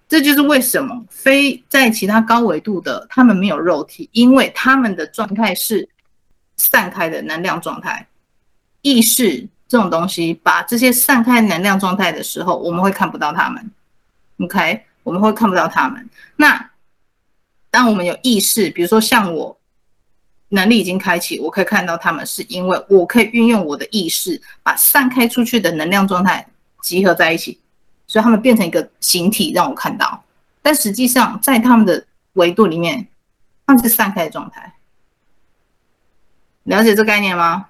[0.08, 5.88] 这就是为什么非在其他高维度的他们没有肉体，因为他们的状态是
[6.56, 8.06] 散开的能量状态。
[8.82, 13.70] 意识这种东西，把这些散开能量状态的时候，我们会看不到他们。
[14.40, 16.08] OK，我们会看不到他们。
[16.36, 16.70] 那
[17.70, 19.58] 当我们有意识，比如说像我。
[20.54, 26.46] 能力已经开启，我可以看到他们，是因为我可以运用我的意识，把散开出去的能量状态
[26.82, 27.58] 集合在一起，
[28.06, 30.22] 所以他们变成一个形体让我看到。
[30.60, 33.08] 但实际上，在他们的维度里面，
[33.66, 34.74] 他们是散开的状态。
[36.64, 37.68] 了解这概念吗？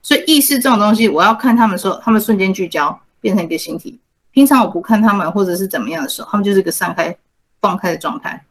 [0.00, 4.00] 所以意识这种东西，我要看他们说，他们瞬间聚焦，变成一个形体。
[4.32, 7.16] 平常我不看他们，或者是怎么样的时候，他们就是一个散开、
[7.60, 8.44] 放开的状态。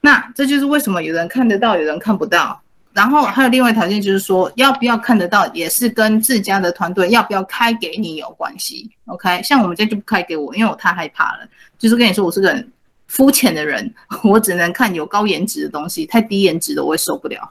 [0.00, 2.60] 那这就是为什么有人看得到，有人看不到。
[2.92, 8.90] 然后还有另外条件，就是说要不要看得到，也是跟自家的团队要不要开给你有关系。
[9.06, 11.48] OK，像我们家就不开给我，因为我太害怕了。
[11.78, 12.72] 就是跟你说，我是个很
[13.06, 17.50] 肤浅的人， 我只能看有高颜值的东西，太低颜值的我也受不了。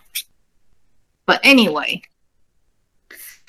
[1.25, 2.01] But anyway，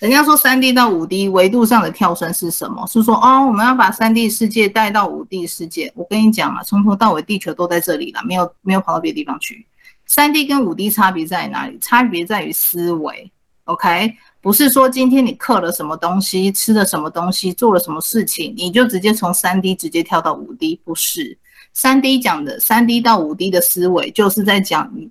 [0.02, 2.84] 人家说三 D 到五 D 维度上的跳升是什么？
[2.88, 5.92] 是说哦，我们要把三 D 世界带到五 D 世界。
[5.94, 9.64] 我跟你讲啊，从头到尾地球都在这里了，没有没有跑到别的地方去。
[10.04, 11.78] 三 D 跟五 D 差别在哪里？
[11.80, 13.30] 差别在于思维
[13.66, 14.12] ，OK？
[14.40, 21.38] 不是说今天你刻了什么东西，吃了什么东西，做了什么事情，你就直接从三 D 直接跳到五 D，不是。
[21.72, 25.08] 三 D 讲的三 D 到五 D 的思维，就是在讲你，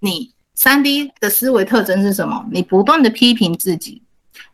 [0.00, 2.44] 你三 D 的思维特征是什么？
[2.52, 4.02] 你不断的批评自己，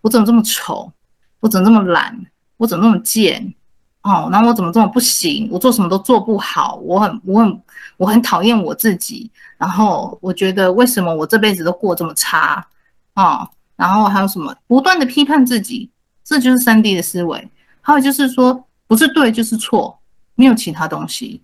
[0.00, 0.92] 我怎么这么丑？
[1.40, 2.18] 我怎么这么懒？
[2.56, 3.54] 我怎么那么贱？
[4.02, 5.48] 哦，那我怎么这么不行？
[5.50, 7.62] 我做什么都做不好，我很我很
[7.96, 9.30] 我很讨厌我自己。
[9.56, 12.66] 然后我觉得为什么我这辈子都过这么差
[13.14, 13.48] 啊？
[13.76, 14.54] 然后还有什么？
[14.66, 15.90] 不断的批判自己，
[16.24, 17.48] 这就是三 D 的思维。
[17.80, 19.98] 还有就是说，不是对就是错，
[20.34, 21.42] 没有其他东西。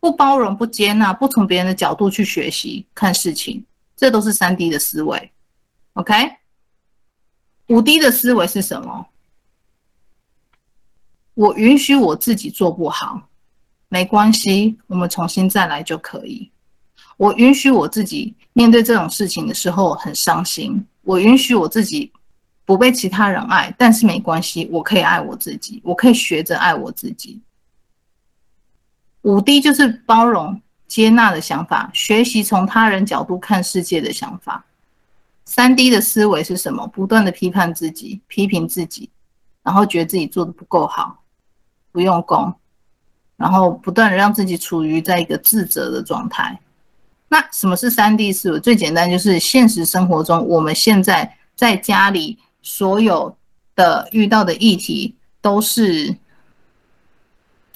[0.00, 3.64] 不包容、不接纳、不从别人的角度去学习看事情，
[3.96, 5.30] 这都是三 D 的思维。
[5.94, 6.14] OK，
[7.68, 9.06] 五 D 的思维是什么？
[11.34, 13.28] 我允许我自己做不好，
[13.88, 16.50] 没关系，我们重新再来就可以。
[17.16, 22.12] 我允许我自己面对这种事情的时候很伤心，我允许我自己
[22.64, 27.40] 不被其他人爱，但是没关系，我可以爱我自己，我可以学着爱我自己。
[29.22, 34.64] 五 D 就是包容、接纳的想法，学习从他人角度看世界的想法。
[35.44, 36.86] 三 D 的思维是什么？
[36.86, 39.10] 不断的批判自己，批评自己，
[39.62, 41.18] 然后觉得自己做的不够好。
[41.90, 42.54] 不用功，
[43.36, 46.58] 然后不断的让自己处于在一个自责的状态。
[47.28, 48.58] 那什么是三 D 思维？
[48.58, 53.36] 最简单就是现实生活中我们现在在家里所有
[53.76, 56.16] 的遇到的议题，都是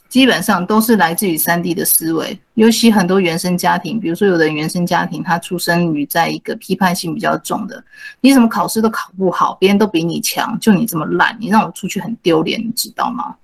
[0.09, 2.39] 基本上都是来自于三 D 的思维。
[2.55, 7.83] 尤其很多原生家庭，比如说有的原生家庭，他出生于在一个批判性比较重的，
[8.21, 13.37] 你怎么考试都考不好，别人都比你强，就你这么烂，你让我出去很丢脸，你知道吗？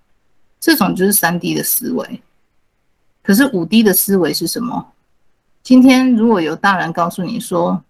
[0.60, 2.22] 这种就是三 D 的思维，
[3.22, 4.92] 可是五 D 的思维是什么？
[5.62, 7.82] 今天如果有大人告诉你说，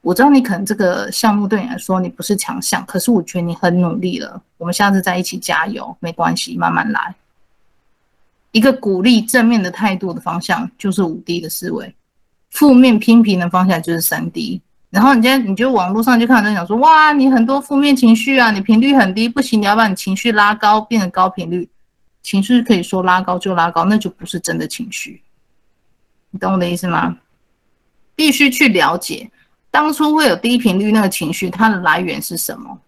[0.00, 7.14] 我知道你可能这个项目对你来说你不是强项，可是我觉得你很努力了，我们下次再一起加油，没关系，慢慢来。
[8.52, 11.94] 一个鼓励正面的态度的方向就是五 D 的思维，
[12.50, 14.60] 负面批评的方向就是三 D。
[14.90, 21.68] 然后你今天你就网络上就看到人讲说，哇，你很多负面情绪啊，你频率很低，不行，你要把你情绪拉高，变成高频率。
[22.22, 25.22] 情绪可以说拉高就拉高，那就不是真的情绪。
[26.30, 27.18] 你懂我的意思吗？
[28.16, 29.30] 必须去了解
[29.70, 32.80] 当初会有低频率那个情绪，它的来源是什么，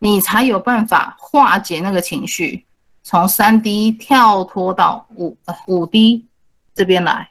[0.00, 2.65] 你才有办法化解那个情绪，
[3.06, 5.36] 从三 D 跳脱到五
[5.68, 6.26] 五 D
[6.74, 7.30] 这边来。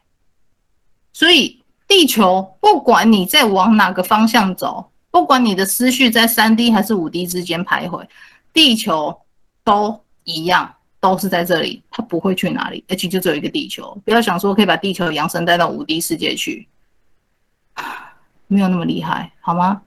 [1.11, 8.07] 所以，地球不管你在往哪个方向走，不管你的思绪在三 D 还是五 D 之间徘徊，
[8.53, 9.19] 地球
[9.65, 10.73] 都一样。
[11.01, 13.95] 都是在这里，它不会去哪里，而且就只有一个地球。
[14.03, 16.67] 不要想说可以把地球扬升带到五 D 世界去，
[18.47, 19.83] 没有那么厉害，好吗？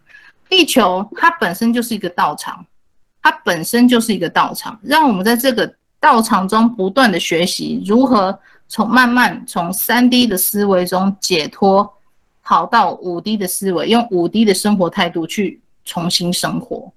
[0.49, 2.65] 地球它本身就是一个道场，
[3.21, 8.39] 它本身就是一个道场，让我们在这个道场中不断的学习如何
[8.69, 11.95] 从慢慢从三 D 的思维中解脱，
[12.43, 16.93] 跑到五 D 的思维，用五 D 的生活态度去重新生活。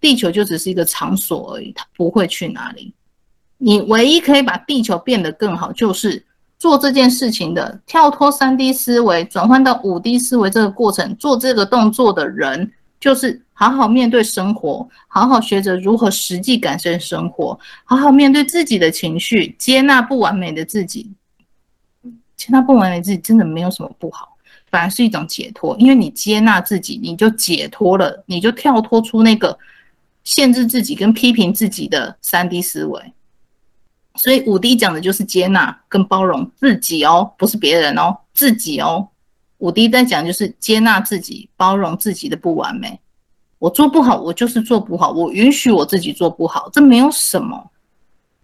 [0.00, 2.92] 地球就只是一个场所而已，它不会去哪里。
[3.56, 6.22] 你唯一可以把地球变得更好，就是
[6.58, 12.70] 做这件事情的跳脱三 D 思维，转换到五 D 思维这个过程，做这个动作的人
[13.04, 21.12] 就是好好面对生活，好好学着如何实际感受生活，好好面对自己的情绪，接纳不完美的自己。
[22.34, 24.38] 接纳不完美自己真的没有什么不好，
[24.70, 29.58] 反而是一种解脱，因为你接纳自己，你就解脱了，你就跳脱出那个
[30.22, 33.12] 限制自己跟批评自己的三 D 思维。
[34.14, 39.08] 所以五 D 讲的就是接纳跟包容自己哦，不是别人哦，自己哦。
[39.64, 43.00] 五 D 在讲就是接纳自己，包容自己的不完美。
[43.58, 47.70] 我做不好，我就是做不好，我允许我自己做不好，这没有什么。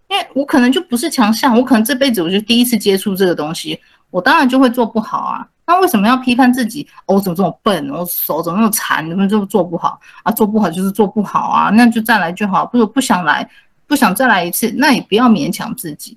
[0.09, 3.79] 因为我可能就不是强项，我可能这辈子我就第一次接触这个东西，
[4.11, 5.47] 我当然就会做不好啊。
[5.67, 6.89] 那为什么要批判自己？
[7.05, 7.91] 哦，我怎么这么笨？
[7.91, 9.07] 我手怎么那么残？
[9.11, 10.33] 怎么就做不好啊？
[10.33, 12.65] 做不好就是做不好啊，那就再来就好。
[12.65, 13.47] 不如不想来。
[13.87, 16.17] 不想再来一次，那也不要勉强自己，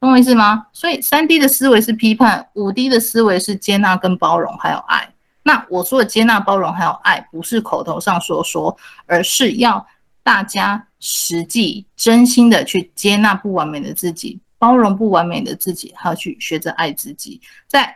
[0.00, 0.66] 懂我意思吗？
[0.72, 5.12] 所以三 D 的思维是批判，五 D 的思维是接纳跟包容，还有爱。
[5.42, 8.76] 那我说的接纳、包容还有爱，不是口头上说说，
[9.06, 9.84] 而是要
[10.22, 17.40] 大家实际、真心的去接纳不完美的自己，包容不完美的自己，还要去学着爱自己。
[17.66, 17.92] 在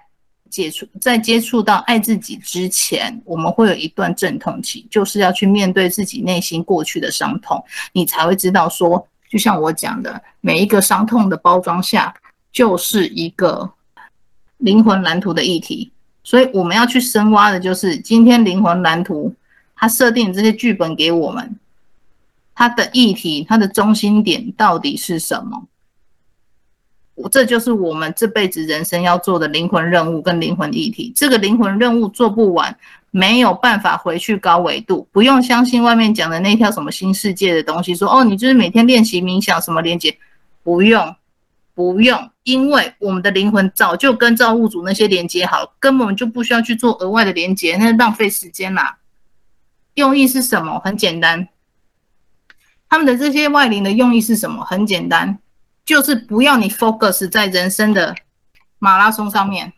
[0.51, 9.07] 接触在接触到爱自己之前，我们会有一段阵痛期，就是要去面对自己内心过去的伤痛，你才会知道说。
[9.33, 12.15] 就像我讲的，每一个伤痛的包装下，
[12.53, 13.73] 就是一个
[14.59, 15.91] 灵魂蓝图的议题。
[16.23, 19.35] 所以我们要去深挖的，就是今天灵魂蓝图
[19.75, 21.57] 它设定这些剧本给我们，
[22.55, 25.67] 它的议题、它的中心点到底是什么？
[27.15, 31.11] 我这就是我们这辈子人生要做的灵魂任务跟灵魂议题。
[31.17, 32.77] 这个灵魂任务做不完。
[33.15, 40.17] 没有办法回去高维度，不用相信外面讲的那条什么新世界的东西，说哦，你就是每天练习冥想什么连接，
[40.63, 41.15] 不用，
[41.75, 48.97] 不用，因为我们的灵魂早就跟造物主那些连接好了，根本就不需要去做额外的连接，那是浪费时间啦。
[49.93, 50.81] 用意是什么？
[50.83, 51.49] 很简单，
[52.89, 54.65] 他们的这些外灵的用意是什么？
[54.65, 55.39] 很简单，
[55.85, 58.17] 就是不要你 focus 在人生的
[58.79, 59.75] 马拉松上面。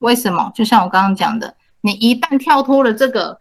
[0.00, 0.50] 为什么？
[0.52, 1.54] 就像我刚刚讲的。
[1.86, 3.38] 你一旦跳脱了这个，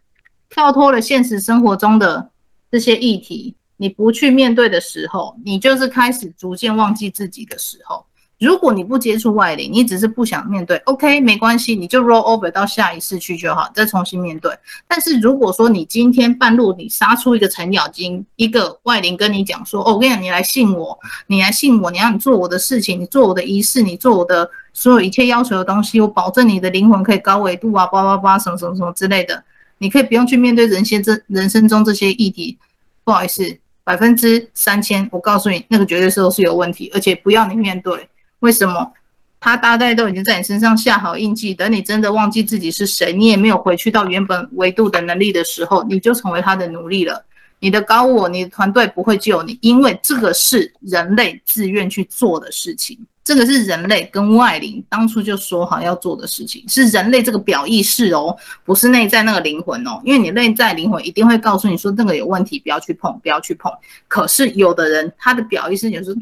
[0.52, 2.30] 跳脱了现实生活中的
[2.72, 8.06] 这些议题，你不去面对的时候，你就是开始逐渐忘记自己的时候。
[8.38, 14.52] 如果你不接触外灵，你只是不想面对，OK，没关系，你就 roll over 到下一世去就好，再重新面对。
[14.88, 24.48] 但是如果说你今天半路你杀出一个程咬金，一个外灵跟你讲说，哦，我跟你讲，你来信我，你来信我，你让你做我的事情，你做我的仪式，你做我的。
[24.76, 29.42] 所有一切要求的东西，我保证你的灵魂可以高维度啊，叭叭叭，什么什么什么之类的，
[29.78, 32.58] 你可以不用去面对人生这人生中这些议题。
[33.06, 38.10] 不好意思，百分之三千，我告诉你，那个绝对是都是有问题，而且不要你面对。
[38.42, 38.92] 为什么？
[39.40, 47.24] 他大概都已经在你身上下好印记，等你真的忘记自己是谁，你也没有回去到原本维度的能力的时候，你就成为他的奴隶了。
[47.60, 52.98] 你的高我，你的团队不会救你，因为这个是人类自愿去做的事情。
[53.26, 60.00] 这个是人类跟外灵当初就说好要做的事情，是人类这个表意识哦，不是内在那个灵魂哦。
[60.04, 63.72] 因为你内在灵魂一定会告诉你说那个有问题，不要去碰，不要去碰。
[64.08, 66.16] 可是有的人他的表意识就是，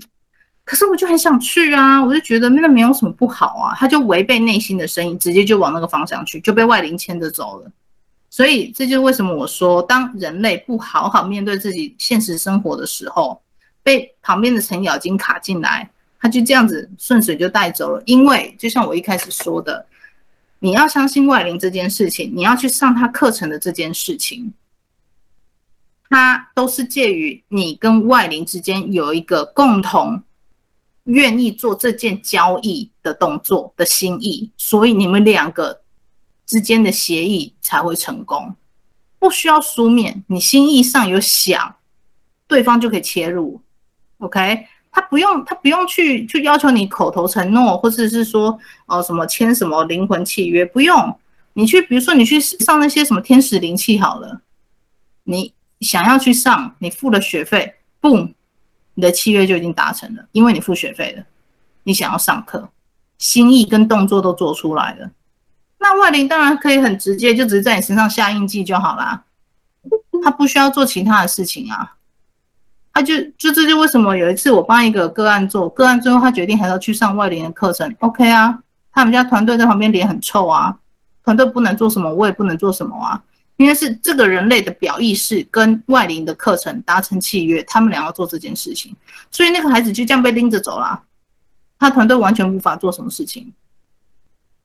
[0.63, 7.69] 可是我就很想去啊，我就觉得那没有什么不好啊，他就违背内心的声音，直接就往那个方向去，就被外灵牵着走了。
[8.29, 13.41] 所以这就是为什么我说，当人类不好好面对自己现实生活的时候，
[13.83, 15.89] 被旁边的程咬金卡进来。
[16.23, 19.85] 他就这样子顺水就带走了，因为就像我一开始说的，
[20.59, 24.53] 你要相信外灵这件事情，你要去上他课程的这件事情，
[26.09, 30.23] 它都是介于你跟外灵之间有一个共同
[31.03, 35.81] 愿意做这件交易的动作的心意，所以你们两个
[36.45, 38.55] 之间的协议才会成功，
[39.19, 41.75] 不需要书面，你心意上有想，
[42.47, 43.61] 对方就可以切入
[44.19, 44.67] ，OK。
[44.93, 48.51] 他不用，他不用去去要求你口头承诺，或者是说，
[48.85, 51.19] 哦、呃，什么签什么灵魂契约，不用。
[51.55, 54.41] 你去，比如说你去上那些什么天使灵气好了，
[55.23, 58.31] 你想要去上，你付了学费嘣
[58.93, 61.23] 你的契约就已经达成了，因为你付学费了。
[61.83, 62.69] 你想要上课，
[63.17, 65.09] 心意跟动作都做出来了。
[65.79, 69.23] 那外灵当然可以很直接，就只是在你身上下印记就好啦，
[70.23, 71.95] 他不需要做其他的事情啊。
[72.93, 77.93] 他就就这就为什么有一次我帮一个个案做个案，最后他决定还要去上外灵的课程。
[77.99, 78.57] OK 啊，
[78.91, 80.77] 他们家团队在旁边脸很臭啊，
[81.23, 83.19] 团队不能做什么，我也不能做什么啊，
[83.57, 88.95] 因为是这个人类的表意识跟外灵的课程达成契约，他们俩要做这件事情，
[89.31, 91.01] 所以那个孩子就这样被拎着走了，
[91.79, 93.51] 他团队完全无法做什么事情，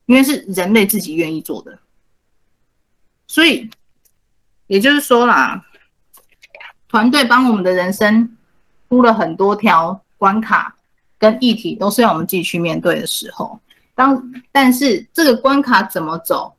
[0.05, 1.79] 因为是人类自己愿意做的，
[3.27, 3.71] 所以
[4.67, 5.65] 也就是说啦，
[6.89, 8.37] 团队帮我们的人生
[8.89, 10.75] 铺了很多条关卡
[11.19, 13.61] 跟议题，都是要我们自己去面对的时候。
[13.95, 16.55] 当但是这个关卡怎么走，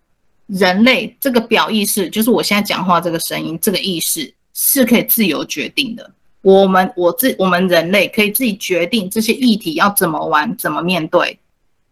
[0.48, 6.12] 人类这个表意识，就是我现在讲话这个声音，这个意识是可以自由决定的。
[6.42, 11.40] 我们我自我们人类可以自己决定这些议题要怎么玩，怎么面对。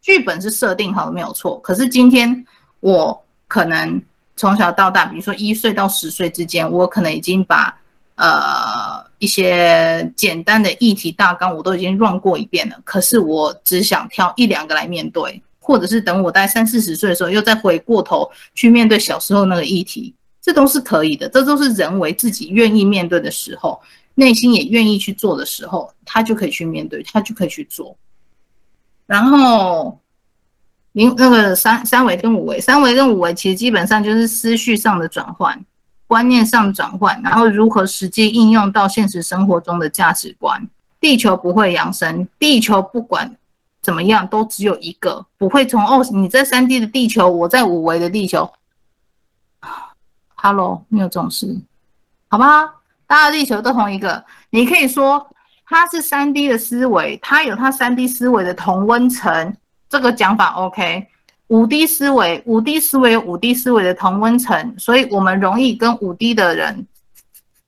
[0.01, 2.45] 剧本是设定好的没有错，可是今天
[2.79, 4.01] 我可能
[4.35, 7.77] 从小到大，比如说一岁到十岁之间，我可能已经把
[8.17, 23.81] 呃一些简单的议题大纲我都已经 run 过一遍了，可是我只想挑一两个来面对，或者是等我大三四十岁的时候，又再回过头去面对小时候那个议题，这都是可以的，这都是人为自己愿意面对的时候。
[24.19, 27.95] 内心也愿意去做的时候，他就可以去面对，他就可以去做。
[29.05, 29.99] 然后，
[30.93, 35.63] 零那个三三维跟五维，三维跟五维其实基本上就是思绪上的转换、
[36.07, 40.67] 观念上转换，然后如何实际应用到现实生活中的价值观。
[40.99, 43.35] 地球不会扬升，地球不管
[43.81, 48.51] 怎么样都只有一个，不会从哦，你在三 D 的地球，我在五维的地球。
[50.35, 51.59] Hello，没有这种事，
[52.29, 52.73] 好吧？
[53.05, 55.29] 大家地球都同一个，你可以说
[55.65, 59.55] 它是三 D 的思维，它有它三 D 思维的同温层，
[59.89, 61.07] 这个讲法 OK。
[61.47, 66.85] 五 D 思维，五 D 思维五 D 思维的同温层，所以我们容易跟五 D 的人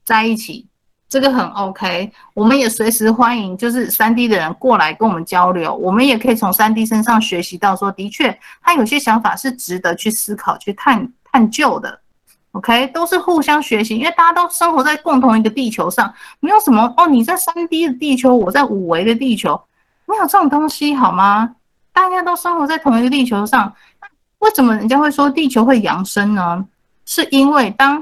[0.03, 0.67] 在一起，
[1.07, 2.11] 这个很 OK。
[2.33, 12.01] 我们也随时欢迎就是三 D 的人过来跟我们交流，我们也可以从三 D 身上学习到说，的确他有些想法是值得去思考、去探探究的。
[12.51, 19.61] OK，都是互相学习，因为大家都生活在共同一个地球上，没有什么哦，你在三 D 的地球，我在五维的地球，
[20.05, 21.55] 没有这种东西好吗？
[21.99, 23.75] 大家都生活在同一个地球上，
[24.37, 26.65] 为什么人家会说地球会扬升呢？
[27.05, 28.01] 是因为当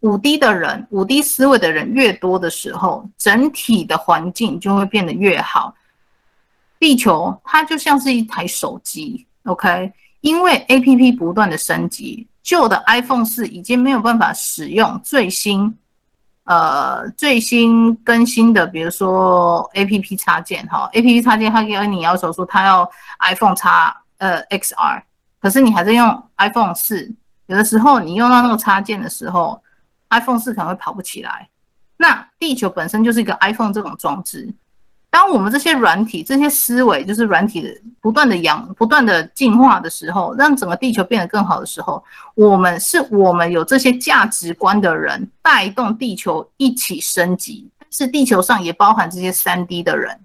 [0.00, 5.74] 五 D 的人、五 D 思维的人越多的时候，整体的环境就会变得越好。
[6.78, 12.28] 地球它就像是一台手机，OK，因为 APP 不断的升级。
[12.42, 15.74] 旧的 iPhone 四已经没有办法使用最新，
[16.44, 22.90] 呃，最新更新的，比如说 APP 插件哈，APP 插件它给你要求说它要
[23.20, 25.02] iPhone 插呃 XR，
[25.40, 27.10] 可是你还在用 iPhone 四，
[27.46, 29.62] 有的时候你用到那个插件的时候
[30.10, 31.48] ，iPhone 四可能会跑不起来。
[31.96, 34.52] 那地球本身就是一个 iPhone 这种装置。
[35.14, 37.68] 当我们这些软体、这些思维，就是软体的
[38.00, 42.02] 不断的养、不断的进化的时候，让整个地球变得更好的时候，
[42.34, 47.70] 我们是我们有这些价值观的人带动地球一起升级。
[47.78, 50.18] 但是地球上也包含这些三 D 的人，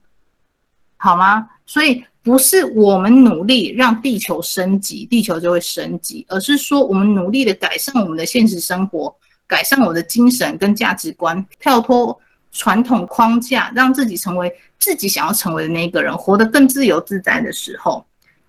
[0.98, 1.48] 好吗？
[1.68, 9.16] 所以不是我们努力让地球升级，地球就会升级，而是说我们努力的改善我们的现实生活，
[9.46, 12.20] 改善我的精神跟价值观，跳脱
[12.52, 14.52] 传统框架，让自己成为。
[14.82, 18.06] 自己想要成为的那个人，活得更自由自在的时候，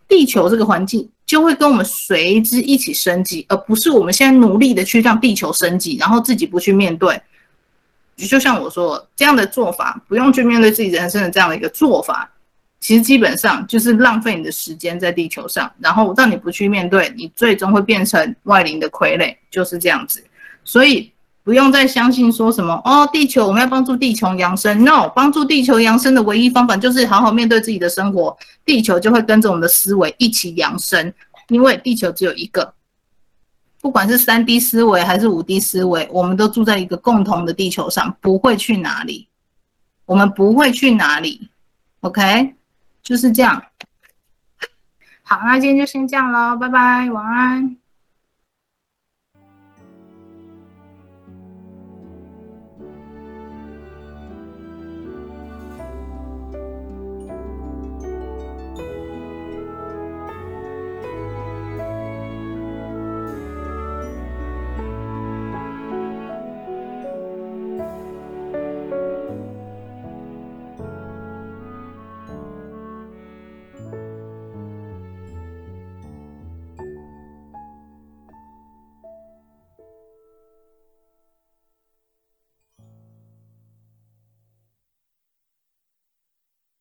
[0.07, 7.21] 地球这个环境就会跟我们随之一起升级，而不是我们现在努力的去让地球升级，然后自己不去面对。
[8.17, 12.31] 就像我说这样的做法，不用去面对自己人生的这样的一个做法，
[12.79, 20.23] 其实基本上就是浪费你的时间在地球上，然后让你不去面对，你最终会变成外灵的傀儡，就是这样子。
[20.65, 21.13] 所以。
[21.43, 24.85] 不用再相信说什么哦，地球我们要帮助地球扬升。
[24.85, 31.13] No，帮助地球扬升的唯一方法就是好好面对自己的生活，地球就会跟着我们的思维一起扬升。
[31.49, 32.75] 因为地球只有一个，
[33.81, 39.27] 不管是三 D 思维还是五 D 思维，我们都住在一个共同的地球上，不会去哪里。
[40.07, 41.51] 我们不会去哪里
[42.01, 42.55] ，OK，
[43.03, 43.63] 就是这样。
[45.23, 47.80] 好，那今天就先这样喽，拜拜，晚安。